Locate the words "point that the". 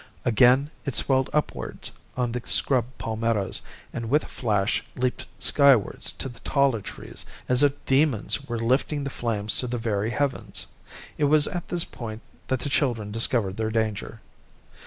11.85-12.67